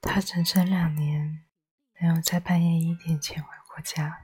[0.00, 1.44] 他整整两年
[2.00, 4.22] 没有在半夜一点前回过家。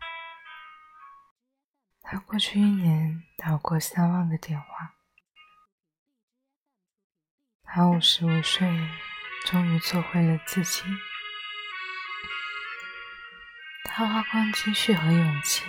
[2.00, 4.95] 他过去一年打过三万个电话。
[7.63, 8.68] 他五十五岁，
[9.46, 10.84] 终于做回了自己。
[13.84, 15.64] 他花光积蓄和勇气，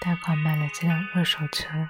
[0.00, 1.88] 贷款买了这辆二手车。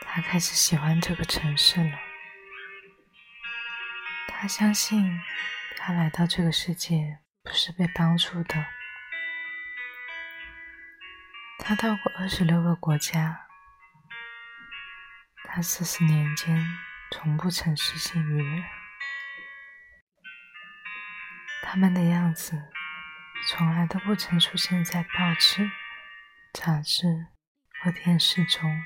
[0.00, 1.98] 他开始喜欢这个城市了。
[4.44, 5.22] 他相信，
[5.78, 8.66] 他来到这个世界不是被帮助的。
[11.60, 13.46] 他到过二十六个国家。
[15.44, 16.62] 他四十年间
[17.12, 18.64] 从不曾失信于人。
[21.62, 22.70] 他们的样子
[23.48, 25.70] 从来都不曾出现在报纸、
[26.52, 27.28] 杂志
[27.82, 28.84] 或电视中。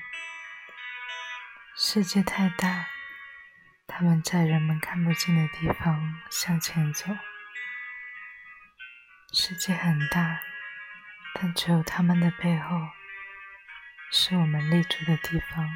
[1.75, 2.87] 世界太大，
[3.99, 7.05] 他们在人们看不见的地方向前走。
[9.33, 10.39] 世界很大。
[11.33, 12.77] 但只有他们的背后，
[14.09, 15.69] 是我们立足的地方。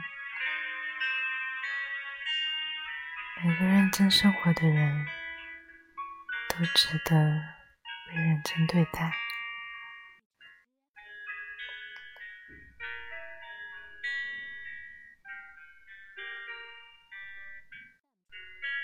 [3.41, 5.05] 每个认真生活的人，
[6.47, 7.43] 都值得
[8.07, 9.11] 被认真对待。